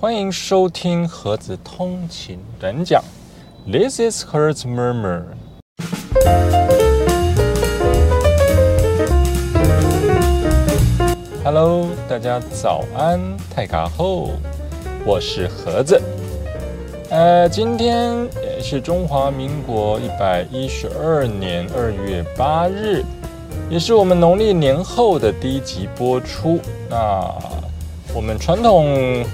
[0.00, 3.02] 欢迎收听盒子通勤短讲。
[3.66, 5.24] This is Hertz Murmur。
[11.42, 13.18] Hello，大家早安，
[13.52, 14.30] 泰卡后，
[15.04, 16.00] 我是盒子。
[17.10, 23.02] 呃，今天也是中华民国一百一十二年二月八日，
[23.68, 26.60] 也是我们农历年后的第一集播出。
[26.88, 27.34] 那
[28.14, 29.24] 我们传统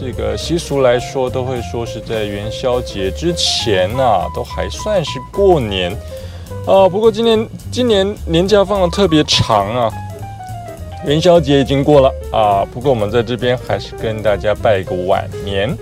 [0.00, 5.90] 这个习俗来说，都会说是在元宵节之前呢，都还算是过年
[6.66, 6.88] 啊。
[6.88, 9.92] 不过今年今年年假放的特别长啊，
[11.04, 12.64] 元宵节已经过了啊。
[12.72, 15.76] 不过我们在这边还是跟大家拜个晚年，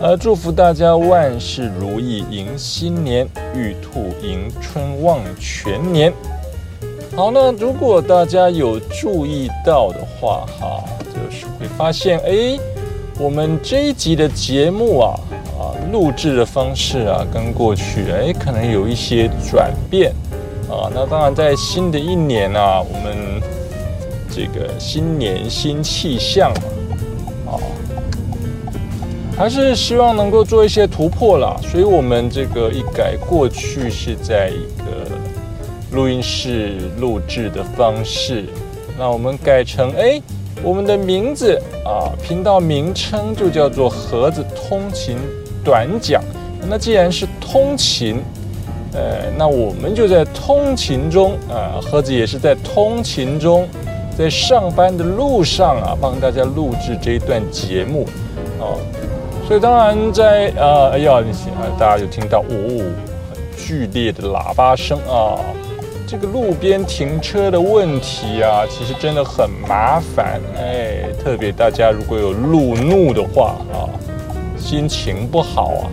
[0.00, 6.10] 呃，祝福大家万事如意，迎新年，玉兔迎春，望全年。
[7.14, 12.58] 好，那如果大家有注意到的话，哈，就是会发现，哎，
[13.20, 15.20] 我们这一集的节目啊，
[15.58, 20.10] 啊，录制的方式啊，跟过去，哎，可能有一些转变
[20.70, 20.88] 啊。
[20.94, 23.42] 那当然，在新的一年啊，我们
[24.30, 26.50] 这个新年新气象
[27.44, 27.60] 嘛，啊，
[29.36, 31.60] 还是希望能够做一些突破啦。
[31.70, 35.10] 所以我们这个一改过去是在一个。
[35.92, 38.44] 录音室录制的方式，
[38.96, 40.22] 那我们改成哎，
[40.62, 45.16] 我们的名字啊，频道名称就叫做盒子通勤
[45.64, 46.22] 短讲。
[46.68, 48.22] 那既然是通勤，
[48.92, 53.66] 呃，那我们就在通勤中啊，盒子也是在通勤中，
[54.18, 58.06] 在上班的路上啊，帮大家录制这一段节目
[58.60, 58.76] 啊。
[59.48, 61.22] 所以当然在呃，哎呀，
[61.78, 62.44] 大家就听到哦，
[63.30, 65.40] 很剧烈的喇叭声啊。
[66.10, 73.86] 这个路边停车的问题啊，其实真的很麻烦哎，特别大家如果有路怒的话啊，
[74.58, 75.86] 心情不好啊。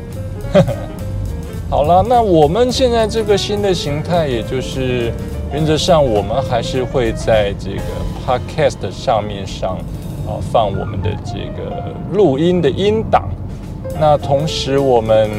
[1.69, 5.13] 好了，那我们现在这个新的形态，也就是
[5.53, 7.83] 原则上我们还是会在这个
[8.25, 9.77] podcast 上面上
[10.25, 13.29] 啊放我们的这个录音的音档，
[13.99, 15.29] 那同时我们。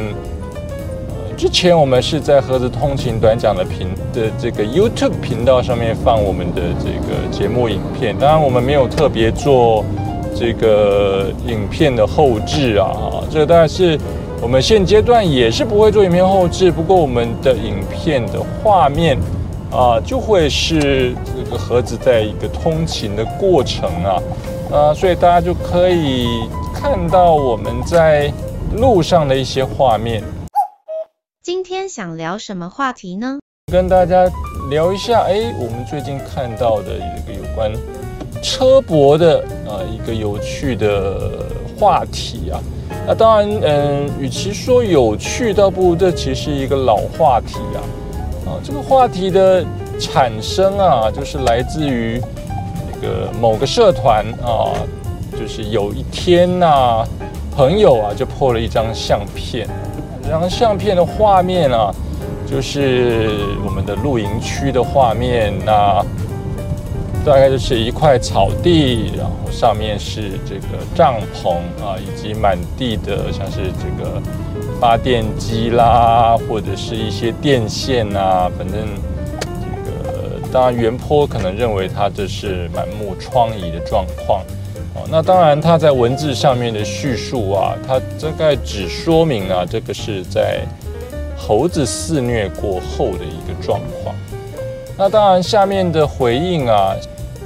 [1.39, 9.85] 之前我们是在盒子通勤短讲的频的这个 YouTube 频道上面放我们的这个节目影片，当然我们没有特别做
[10.35, 13.97] 这个影片的后置啊，这个当然是
[14.41, 19.17] 我们现阶段也是不会做影片后置，不过我们的影片的画面
[19.71, 24.23] 啊就会是这个盒子在一个通勤的过程啊，
[24.73, 26.27] 啊，所以大家就可以
[26.75, 28.29] 看到我们在
[28.75, 30.21] 路上的一些画面。
[31.41, 33.39] 今天想聊什么话题呢？
[33.71, 34.29] 跟大家
[34.69, 37.71] 聊一下，哎，我们最近看到的一个有关
[38.43, 41.45] 车博的啊一个有趣的
[41.77, 42.59] 话题啊。
[43.07, 47.79] 那当然，嗯，与其说有趣，倒不如这其实是一个老话题啊。
[48.45, 49.65] 啊，这个话题的
[49.97, 52.21] 产生啊，就是来自于
[52.91, 54.75] 那个某个社团啊，
[55.39, 57.05] 就是有一天呐，
[57.55, 59.65] 朋友啊就破了一张相片。
[60.29, 61.91] 这张相片的画面啊，
[62.45, 63.31] 就是
[63.65, 65.51] 我们的露营区的画面。
[65.65, 66.05] 那
[67.25, 74.21] 大概就是一块草地，然后上面是这个帐篷啊，以及满地的像是这个
[74.79, 78.47] 发电机啦，或者是一些电线啊。
[78.55, 78.87] 反正
[79.59, 84.43] 这个当然原坡可能认为它这是满目疮痍的状况。
[84.95, 90.61] 哦那当然，它在文字上面的叙述啊，它大概只说明啊，这个是在
[91.37, 94.15] 猴子肆虐过后的一个状况。
[94.97, 96.95] 那当然，下面的回应啊，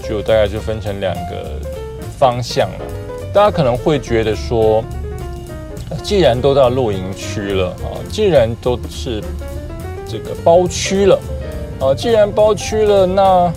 [0.08, 1.60] 就大概就分成两个
[2.18, 2.86] 方向了。
[3.34, 4.84] 大家可能会觉得说，
[6.02, 9.22] 既然都到露营区了啊，既然都是
[10.08, 11.20] 这个包区了
[11.80, 13.54] 啊，既然包区了，那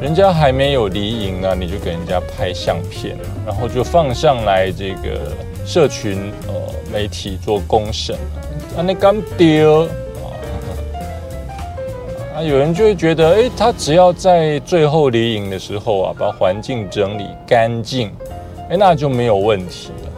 [0.00, 5.30] 人家还没有离营呢，你就给人家拍相片，然后就放上来这个
[5.66, 6.54] 社群呃
[6.90, 8.16] 媒体做公审
[8.74, 10.32] 啊，那刚丢啊，
[12.36, 18.10] 啊有人就会觉得，哎，他只要在最后离营的时候啊，把环境整理干净，
[18.70, 20.09] 哎，那就没有问题了。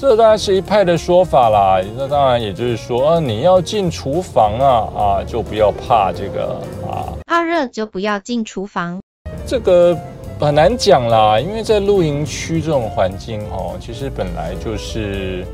[0.00, 1.78] 这当然是一派的说法啦。
[1.94, 6.58] 那当然也就是说，啊，你要进厨房啊，啊，就不要怕这个
[6.90, 8.98] 啊，怕热就不要进厨房。
[9.46, 9.94] 这个
[10.40, 15.46] 很难讲啦，因为在露营区这种环境哦，其实本来就是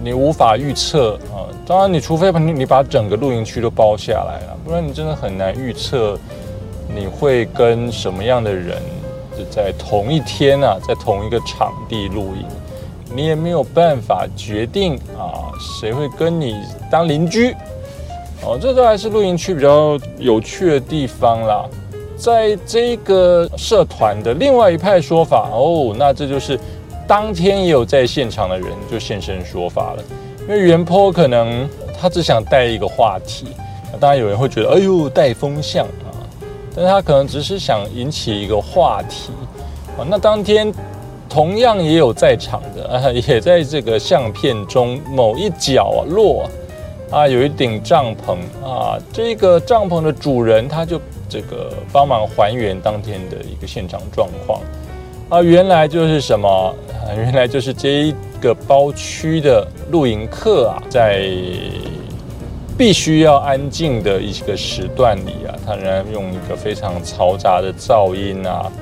[0.00, 1.50] 你无法预测啊。
[1.66, 6.16] 当然，你除非你你把整个露营区都包下来了，不然你真的很难预测
[6.88, 8.80] 你会跟什么样的人
[9.36, 12.46] 就在同一天啊，在同一个场地露营，
[13.14, 16.56] 你也没有办法决定啊，谁会跟你
[16.90, 17.54] 当邻居。
[18.44, 21.64] 哦，这都还是露营区比较有趣的地方啦。
[22.16, 26.58] 在这个社团的另外一派说法，哦，那这就是
[27.06, 30.02] 当天也有在现场的人就现身说法了。
[30.42, 31.68] 因为袁坡可能
[32.00, 33.46] 他只想带一个话题，
[33.92, 36.10] 那当然有人会觉得，哎呦，带风向啊，
[36.74, 39.30] 但是他可能只是想引起一个话题
[39.96, 40.02] 啊。
[40.08, 40.72] 那当天
[41.32, 46.46] 同样也有在场的，啊， 也在这个相片中某一角落。
[47.10, 50.98] 啊，有一顶帐篷啊，这个帐篷的主人他就
[51.28, 54.60] 这个帮忙还原当天的一个现场状况
[55.28, 56.74] 啊，原来就是什么？
[57.14, 61.28] 原来就是这一个包区的露营客啊，在
[62.78, 68.72] 必须要安静的一个时段里啊，他仍然用一个非常嘈杂的噪音，啊，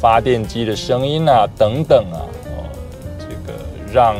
[0.00, 2.20] 发电机的声音啊，等等啊，
[2.56, 2.64] 哦，
[3.18, 3.58] 这个
[3.92, 4.16] 让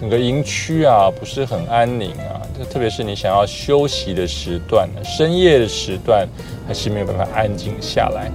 [0.00, 2.42] 整个营区啊不是很安宁啊。
[2.70, 6.26] 特别是你想要休息的时段，深夜的时段，
[6.66, 8.30] 还是没有办法安静下来。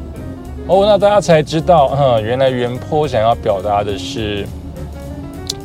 [0.68, 4.46] 哦，那大家才知道，嗯，原来原坡想要表达的是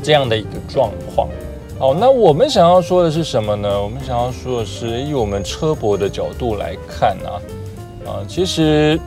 [0.03, 1.29] 这样的一个状况。
[1.79, 3.69] 哦，那我们想要说的是什么呢？
[3.83, 7.37] 我们想要说的是，以我们车博的角度来看啊，
[8.07, 8.99] 啊，其实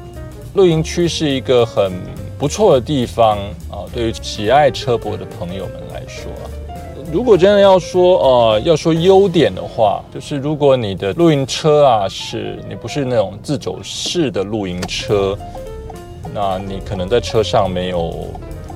[0.54, 1.94] 露营区是一个很
[2.38, 3.38] 不错的地方
[3.70, 6.32] 啊，对于喜爱车博的朋友们来说。
[7.12, 15.38] 如果真的要说，呃，要说优点的话，就是如果你的露营车啊，是你不是那种自走式的露营车，
[16.34, 18.28] 那你可能在车上没有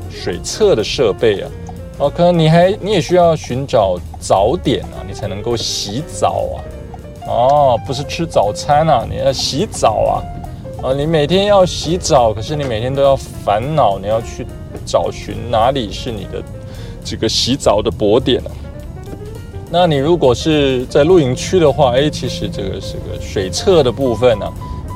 [0.09, 1.49] 水厕的设备啊，
[1.99, 6.57] 哦，可能你还你也需要寻找早点啊，你才能够洗澡啊，
[7.27, 10.23] 哦，不是吃早餐啊，你要洗澡啊，
[10.83, 14.45] 啊，你每天要洗澡，可是你每天都要烦恼，你要去
[14.85, 16.44] 找寻哪里是你的。
[17.06, 18.51] 这个洗澡的泊点啊，
[19.69, 24.45] 那你如果是在露营区的话，哎，其实这个是个水厕的部分呢，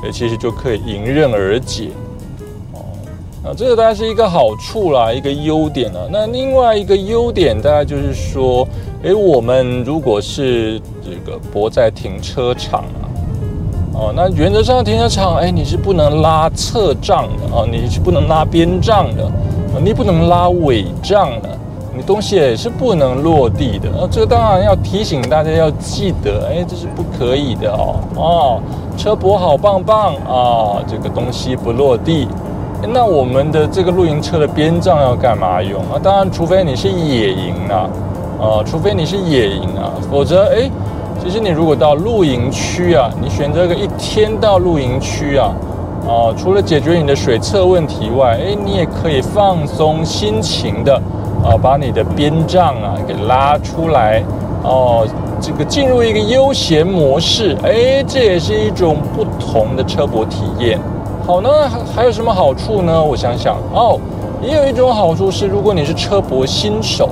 [0.02, 1.90] 哎，其实就可以迎刃而解
[2.72, 2.80] 哦。
[3.44, 6.08] 那这个大概是一个好处啦，一个优点啊。
[6.10, 8.66] 那另外一个优点，大概就是说，
[9.02, 13.07] 哎，我们如果是这个泊在停车场啊，
[13.98, 19.28] 哦，那原则上停车场，哎，你是不能拉侧障的哦，你是不能拉边障的，
[19.82, 21.48] 你不能拉尾障的。
[21.96, 27.96] 你东西也是不能落地的，那这个当然要提醒大家要记得，哎，这是不可以的哦。
[28.14, 28.60] 哦，
[28.96, 32.28] 车泊好棒棒啊，这个东西不落地。
[32.94, 35.98] 那我们的这个露营车的边障要干嘛用啊？
[36.00, 37.90] 当然，除非你是野营啊，
[38.40, 40.70] 啊，除非你是野营啊，否则，哎，
[41.22, 45.52] 其实你如果到露营区啊，你选择个一天到露营区啊，
[46.06, 51.00] 啊，除了解决你的水测问题外，哎，你也可以放松心情的。
[51.40, 54.20] 啊，把你的边帐啊给拉出来，
[54.64, 55.06] 哦，
[55.40, 60.76] 这个进入一个悠闲模式，哎，这也是一种不同的车泊体验。
[61.24, 63.02] 好呢，还还有什么好处呢？
[63.02, 64.00] 我想想，哦，
[64.42, 67.08] 也有一种好处是，如果你是车泊新手，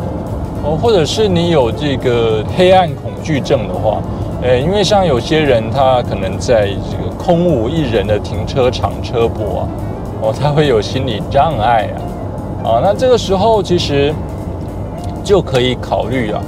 [0.64, 2.90] 哦，或者是你有这个黑暗
[3.22, 4.00] 惧症的话，
[4.42, 9.68] 哎，因为像有些人他可能在这个空无一人的停车场车泊啊，
[10.22, 11.96] 哦，他会有心理障碍啊。
[12.68, 14.12] 啊，那这个时候其实
[15.22, 16.42] 就可以考虑啊，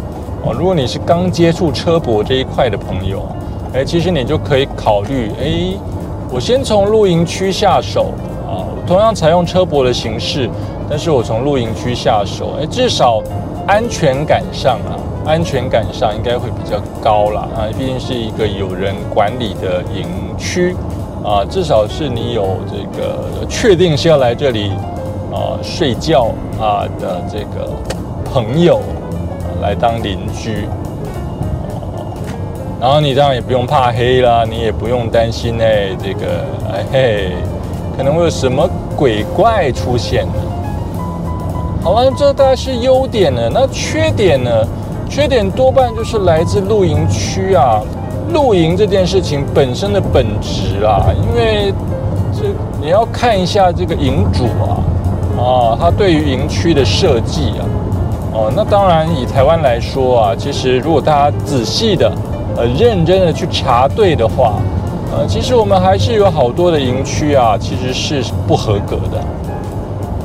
[0.44, 3.22] 哦，如果你是刚接触车泊这一块的朋友，
[3.72, 5.78] 哎，其实你就可以考虑，哎，
[6.32, 8.12] 我先从露营区下手
[8.48, 10.50] 啊，同样采用车泊的形式，
[10.90, 13.22] 但是我从露营区下手，哎，至少
[13.66, 14.97] 安全感上啊，
[15.28, 20.06] 安全感上应该会比较高了啊，毕竟是一个有人管理的营
[20.38, 20.74] 区
[21.22, 24.72] 啊，至少是你有这个确定是要来这里。
[25.30, 27.70] 啊，睡觉啊的这个
[28.24, 28.80] 朋友
[29.60, 30.66] 来当邻居，
[32.80, 37.32] 然后你这样也不用怕黑啦，你也不用担心哎，这个哎嘿，
[37.94, 38.66] 可能会有什么
[38.96, 40.32] 鬼怪出现呢？
[41.84, 43.50] 好了，这大概是优点呢。
[43.52, 44.50] 那缺点呢？
[45.08, 47.80] 缺点多半就是来自露营区啊，
[48.32, 51.72] 露营这件事情本身的本质啊，因为
[52.32, 52.44] 这
[52.80, 54.78] 你要看一下这个营主啊。
[55.38, 57.62] 啊，它对于营区的设计啊，
[58.32, 62.10] 哦，那当然以台湾来说啊，其实如果大家仔细的、
[62.56, 64.54] 呃认真的去查对的话，
[65.12, 69.20] 呃，其实我们还是有好多的营区啊，其实是不合格的。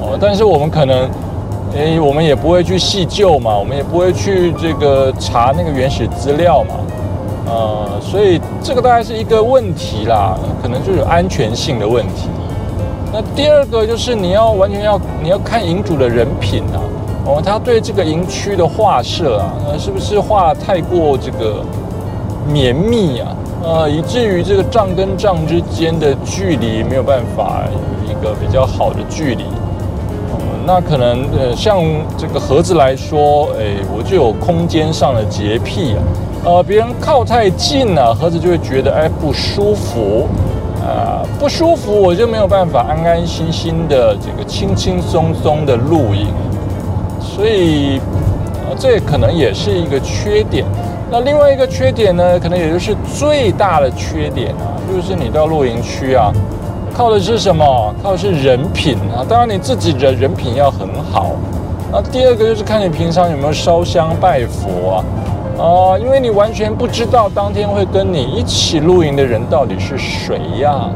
[0.01, 1.07] 哦，但是我们可能，
[1.75, 6.75] 诶，我们也不会去细究嘛，我们也不会去这个查那个原始资料嘛，
[7.47, 12.29] 呃，所以这个大概是一个问题啦，可能就是安全性的问题。
[13.11, 16.77] 那第二个就是你要完全要你要看营主的人品啊，
[17.25, 21.63] 哦，他对这个营区的画设啊，呃，是不是画太过这个
[22.47, 23.35] 绵密啊？
[23.63, 27.63] 呃，以至于这个帐跟帐之间的距离没有办法
[28.05, 29.45] 有一个比较好的距离。
[30.65, 31.79] 那可能呃，像
[32.17, 35.99] 这个盒子来说，哎，我就有空间上的洁癖啊，
[36.45, 40.27] 呃，别人靠太近了，盒子就会觉得哎不舒服。
[40.85, 46.27] 啊，不舒服，我就没有办法安安心心的这个轻轻松松的露营，
[47.21, 48.01] 所以，
[48.67, 50.65] 呃，这可能也是一个缺点。
[51.09, 56.33] 那另外一个缺点呢，可能也就是最大的缺点啊，就是你到露营区啊，
[56.95, 57.93] 靠的是什么？
[58.01, 59.25] 靠的是人品啊。
[59.27, 61.31] 当然你自己的人品要很好。
[61.91, 65.03] 那第二个就是看你平常有没有烧香拜佛啊。
[65.55, 70.89] 哦，因为你完全不知道当天会跟你一起露营的人到底是谁呀，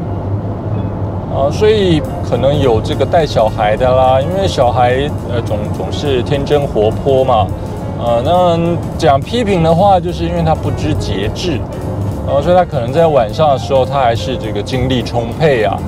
[1.31, 7.47] 啊，所以可能有这个带小孩的啦，因为小孩呃总总是天真活泼嘛，
[8.01, 8.57] 啊，那
[8.97, 11.59] 讲批评的话，就是因为他不知节制，
[12.27, 15.79] 啊，所以他可能在晚上的时候他还是这个精力充沛啊，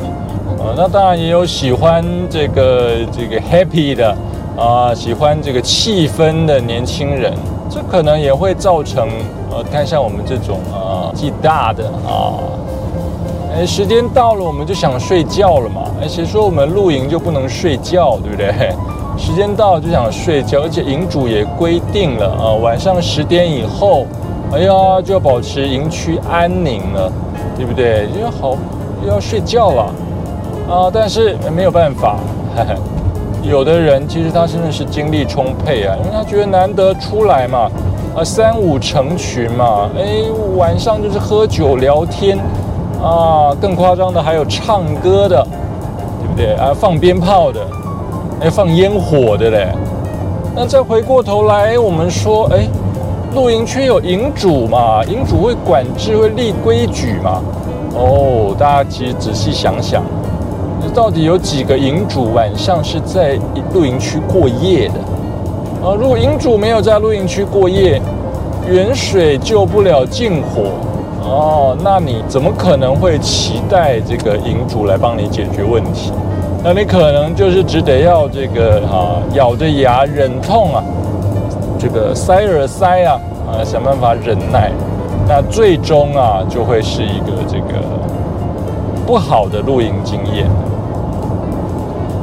[0.58, 4.16] 呃，那当然也有喜欢这个这个 happy 的
[4.58, 7.34] 啊，喜欢这个气氛的年轻人。
[7.72, 9.08] 这可能也会造成，
[9.52, 12.34] 呃，看像我们这种啊，记大的啊，
[13.54, 18.72] 哎，时间到了我们就想睡觉了嘛，哎，谁说我们露营就不能睡觉，对不对？
[19.20, 24.08] 时间到了就想睡觉，而且营主也规定了啊，晚上十点以后，
[24.52, 27.12] 哎呀，就要保持营区安宁了，
[27.56, 28.08] 对不对？
[28.16, 28.56] 因为好
[29.08, 29.84] 要睡觉了
[30.68, 32.18] 啊，但是没有办法，
[32.56, 32.76] 嘿嘿。
[33.42, 37.70] 有的人其实他真的是精力充沛啊，因为他觉得难得出来嘛，
[38.14, 40.24] 啊三五成群嘛，哎
[40.58, 42.38] 晚上就是喝酒聊天，
[43.02, 45.42] 啊更夸张的还有唱歌的，
[46.22, 46.74] 对不对啊？
[46.74, 47.62] 放鞭炮的，
[48.42, 49.68] 哎放烟火的嘞。
[50.54, 52.68] 那再回过头来，我们说，哎，
[53.34, 57.42] 露营区有营主嘛，营主会管制会立规矩嘛？
[57.94, 60.04] 哦，大家其实仔细想想。
[60.94, 63.38] 到底有几个营主晚上是在
[63.74, 65.88] 露营区过夜的？
[65.88, 68.02] 啊，如果营主没有在露营区过夜，
[68.68, 70.64] 远水救不了近火
[71.24, 76.12] 哦，那你怎么可能会期待这个营主来帮你解决问题？
[76.64, 80.84] 那你可能就是只得要这个啊，咬着牙忍痛啊，
[81.80, 84.70] 这个塞耳塞啊啊，想办法忍耐，
[85.28, 87.80] 那最终啊就会是一个这个
[89.08, 90.46] 不好的露营经验。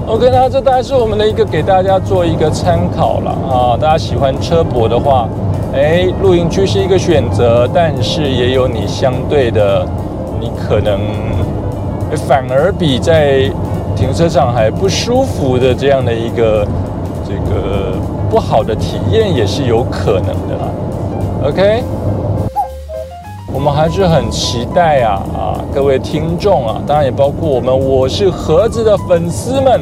[0.06, 3.76] OK，那这大概是我们的一个给大家做一个参考了啊。
[3.80, 5.26] 大家喜欢车博的话，
[5.74, 9.84] 哎，露营区是一个选择，但是也有你相对的，
[10.38, 11.00] 你可能
[12.28, 13.50] 反而比在
[13.96, 16.64] 停车场还不舒服的这样的一个
[17.26, 17.85] 这个
[18.36, 20.68] 不好的体验也是有可能的啦。
[21.42, 21.82] OK，
[23.50, 29.80] 我们还是很期待啊啊，各位听众啊，当然也包括我们我是盒子的粉丝们。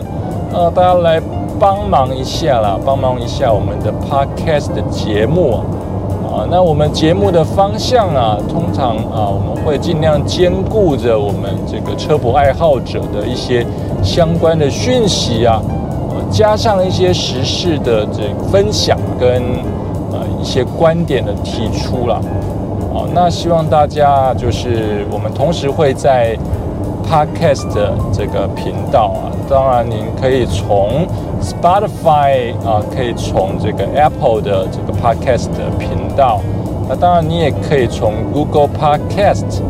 [0.53, 1.21] 呃，大家来
[1.59, 5.59] 帮忙一下啦，帮忙一下我们的 podcast 的节目啊，
[6.31, 13.67] 啊，那我们节目的方向啊，通常啊，我们会尽量兼顾着我们这个车博爱好者的一些
[14.01, 15.61] 相关的讯息啊，
[16.35, 19.41] 加上一些时事的这分享跟
[20.11, 22.17] 呃一些观点的提出了。
[22.93, 26.37] 啊，那希望大家就是我们同时会在。
[27.07, 27.69] Podcast
[28.14, 31.07] 这个频道啊，当然您可以从
[31.43, 36.41] Spotify 啊，可以从这个 Apple 的这个 Podcast 的频道，
[36.88, 39.61] 那当然你也可以从 Google Podcast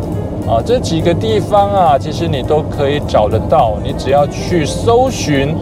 [0.47, 3.73] 啊这几个地方啊，其实你都可以找得到。
[3.83, 5.53] 你只要去搜寻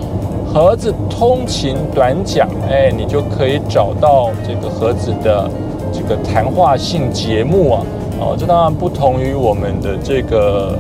[0.53, 5.49] 盒子通勤短讲，哎，你就可以找到这个盒子的
[5.91, 7.81] 这个谈话性节目啊。
[8.19, 10.77] 哦，这当然不同于我们的这个。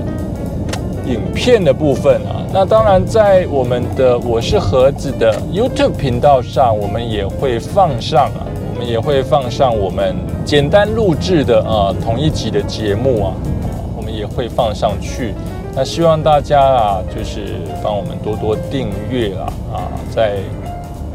[1.05, 10.15] 影片的部分啊，那当然在我们的我是盒子的 YouTube 频道上，我们也会放上啊，我们也会放上我们
[10.45, 13.33] 简单录制的啊同一集的节目啊，
[13.97, 15.33] 我们也会放上去。
[15.75, 19.77] 那希望大家啊，就是帮我们多多订阅啊啊，
[20.13, 20.37] 在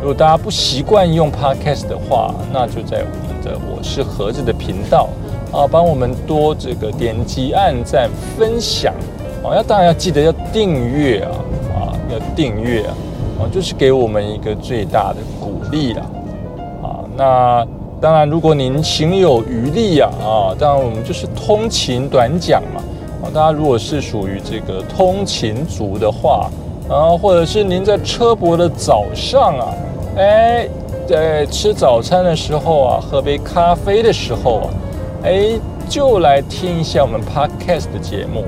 [0.00, 5.08] 如果大家不习惯用 Podcast 的话，那就在我们的我是盒子的频道
[5.52, 8.92] 啊，帮我们多这个点击、按赞、分享。
[9.44, 11.30] 哦，要当然要记得要订阅啊，
[11.74, 12.94] 啊，要订阅啊，
[13.40, 16.02] 啊，就是给我们一个最大的鼓励了，
[16.82, 17.66] 啊，那
[18.00, 22.82] 当然，如果您情有余力啊，啊，当然我们就是通勤短讲嘛，
[23.20, 26.48] 啊，大家如果是属于这个通勤族的话，
[26.88, 29.74] 啊，或者是您在车博的早上啊，
[30.16, 30.68] 哎，
[31.06, 34.68] 在吃早餐的时候啊，喝杯咖啡的时候啊，
[35.24, 35.58] 哎，
[35.88, 38.44] 就来听一下我们 Podcast 的节目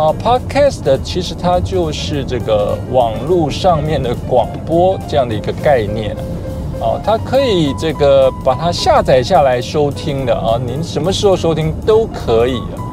[0.00, 0.14] 啊。
[0.22, 6.14] Podcast 其实它就是这个网络上面的广播这样的一个概念
[6.80, 12.58] 啊，它可以这个把它下载下来收听的啊，您什么时候收听都可以。
[12.58, 12.85] 啊，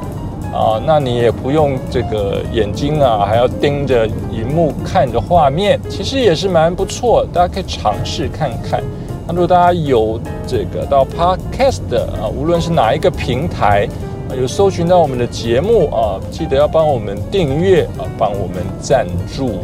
[0.53, 8.83] 啊那你也不用这个眼睛啊，还要盯着荧幕看着画面，其实也是蛮不错，大家可以尝试看看。
[9.25, 13.87] 那如果大家有这个到 Podcast 啊，无论是哪一个平台
[14.29, 19.63] 啊，有搜寻到我们的节目啊，记得要帮我们订阅啊，帮我们赞助，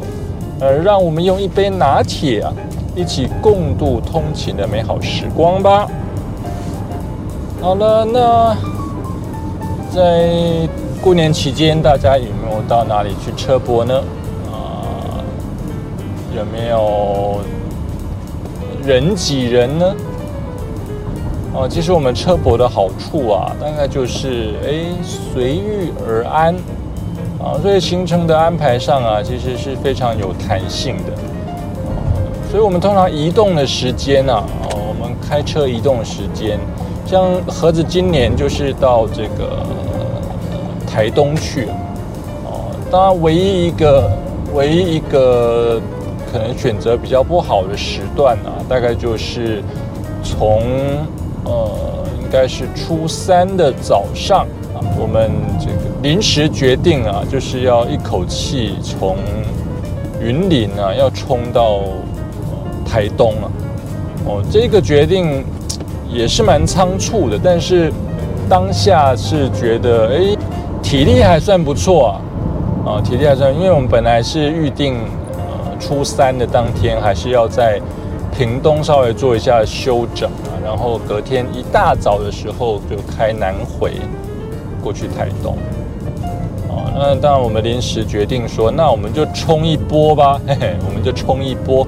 [0.60, 2.52] 呃，让我们用一杯拿铁啊，
[2.96, 5.88] 一起共度通勤的美好时光吧。
[7.62, 8.79] 好了，那。
[9.92, 10.70] 在
[11.02, 14.04] 过年期间，大家有没有到哪里去车博呢？
[14.52, 14.86] 啊，
[16.36, 17.40] 有没有
[18.86, 19.96] 人挤人呢？
[21.54, 26.54] 哦，其实我们车博的好处啊，大概就是哎随遇而安
[27.42, 31.14] 啊，所以行程的安排上啊，其实是非常有弹性的。
[32.52, 36.60] 所以我们通常移动的时间啊，哦，我们开车移动的时间。
[37.10, 39.66] 像盒子今年就是到这个
[40.86, 41.66] 台东去，
[42.46, 44.12] 哦，当然唯一一个
[44.54, 45.82] 唯一一个
[46.32, 49.64] 可能选择比较不好的时段啊，大概就是
[50.24, 50.62] 从
[51.46, 51.72] 呃
[52.22, 55.74] 应该是初三的早上啊，我们这个
[56.04, 59.18] 临时决定啊，就是要一口气从
[60.22, 61.80] 云林啊要冲到
[62.86, 63.50] 台东啊，
[64.28, 65.44] 哦，这个决定。
[66.12, 67.92] 也是蛮仓促的，但是
[68.50, 70.36] 当下是觉得，哎，
[70.82, 72.20] 体力还算不错
[72.86, 74.96] 啊，啊，体力还算，因为我们本来是预定，
[75.34, 77.80] 呃，初三的当天还是要在
[78.36, 83.94] 屏东稍微做一下休整啊，然后隔天一大早的时候就开南回
[84.82, 85.56] 过去台东，
[86.70, 91.86] 哦，那当然我们临时决定说，那我们就冲一波吧，嘿嘿，我们就冲一波。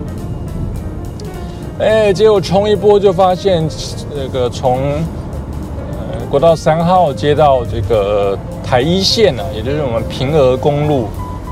[1.82, 3.68] 哎，结果冲一波就发现，
[4.16, 11.08] 那个从呃国道三号接到这个台一线啊，也就是我们平峨公路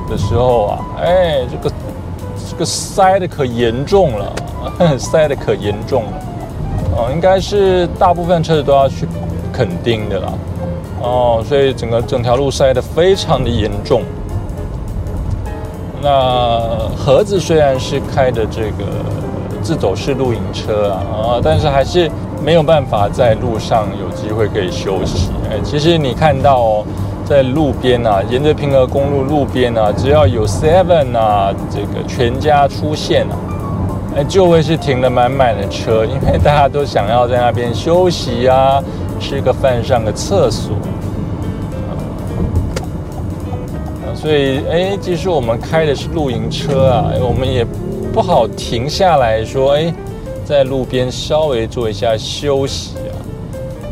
[0.08, 1.76] 的时候啊，哎，这个
[2.48, 4.32] 这个塞的可严重了，
[5.00, 6.12] 塞的可严重了，
[6.96, 9.08] 哦，应该是大部分车子都要去
[9.52, 10.34] 垦丁的啦，
[11.02, 14.04] 哦，所以整个整条路塞的非常的严重。
[16.04, 18.86] 那盒子虽然是开的这个。
[19.62, 22.10] 自走式露营车啊啊，但是还是
[22.44, 25.30] 没有办法在路上有机会可以休息。
[25.50, 26.84] 哎，其实你看到
[27.26, 33.36] 在路边啊，沿着平和公路路边啊，只要有 Seven 啊，这个全家出现啊，
[34.18, 38.82] 哎，就会是停了满满的车，因为大家都想要在那边休息啊，
[39.20, 40.76] 吃个饭、上个厕所。
[44.16, 47.66] 所以哎，即使我们开的是露营车啊，我们也。
[48.12, 49.94] 不好停下来说，哎，
[50.44, 53.16] 在路边稍微做一下休息啊，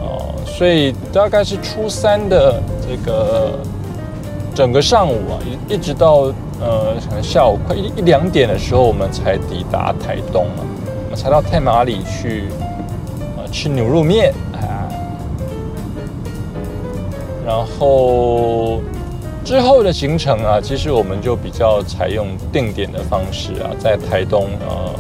[0.02, 3.52] 哦，所以大概是初三的这个
[4.54, 10.66] 整个上午啊，一一直到呃可能下午快一一两点的时候，我们才抵达台东啊，
[11.06, 12.46] 我们才到太马里去
[13.38, 14.90] 啊吃牛肉面啊，
[17.46, 18.82] 然后。
[19.48, 24.94] 之后的行程啊，其实我们就比较采用定点的方式啊，在台东呃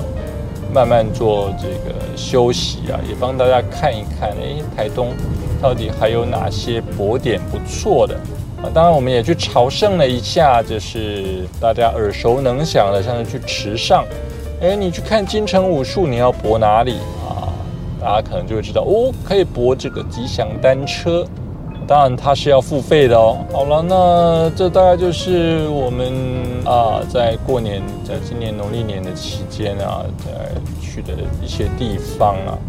[0.74, 5.10] 慢慢做这个休息啊，也帮大家看一看，哎，台东
[5.62, 8.16] 到底还有哪些博点不错的
[8.64, 8.72] 啊？
[8.74, 14.06] 当然，我们也去朝圣了一下，就是大家耳熟能详的，像是去池上，
[14.62, 17.52] 哎，你去看金城武术，你要博哪里啊？
[18.00, 21.28] 大家可能就会知道哦，可以博这个吉祥单车。
[21.88, 23.38] 当然，它是要付费的哦。
[23.54, 26.12] 好了，那这大概就是我们
[26.66, 32.60] 啊，在过年，在今年农历年的期间啊，在去的一些地方啊。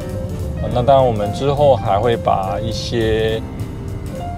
[0.72, 3.42] 那当然，我们之后还会把一些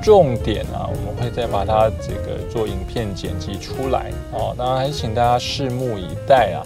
[0.03, 4.55] 重点啊，我们会再把它这个做影片剪辑出来哦。
[4.57, 6.65] 当然，还请大家拭目以待啊。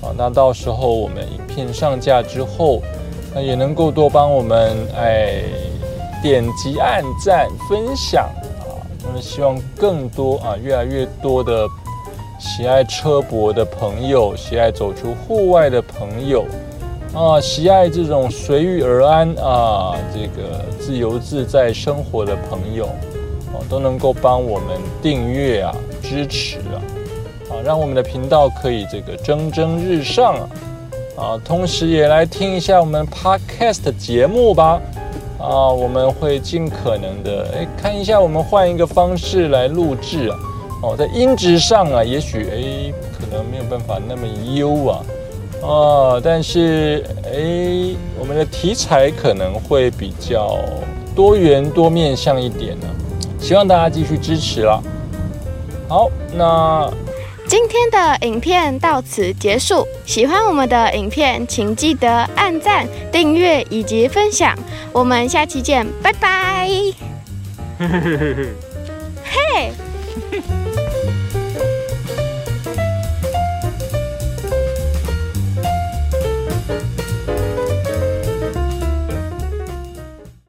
[0.00, 2.80] 啊，那到时候我们影片上架之后，
[3.34, 5.42] 那也能够多帮我们哎。
[6.22, 8.24] 点击、按赞、分享
[8.60, 8.76] 啊！
[9.02, 11.66] 那么希望更多啊，越来越多的
[12.38, 16.44] 喜爱车博的朋友，喜爱走出户外的朋友
[17.14, 26.78] 啊，喜爱这种随遇而安啊，这个自由自在生活的朋友啊，都能够帮我们订阅啊，支持啊。
[27.50, 30.48] 啊，让我们的频道可以这个蒸蒸日上啊！
[31.16, 34.80] 啊，同时也来听一下我们 Podcast 节目吧！
[35.40, 40.36] 啊，我们会尽可能的哎，看一下我们换一个方式来录制啊！
[40.82, 45.04] 哦，在音质上啊，也许哎，可能没有办法那么优啊，
[45.62, 50.58] 啊，但是哎，我们的题材可能会比较
[51.14, 52.86] 多元多面向一点呢，
[53.40, 54.80] 希望大家继续支持啦。
[55.88, 56.90] 好，那
[57.50, 59.84] 今天的影片到此结束。
[60.06, 64.56] 喜欢我们的影片，请记得按赞、订阅以及分享。
[64.92, 66.68] 我们下期见，拜拜。
[69.24, 69.72] 嘿。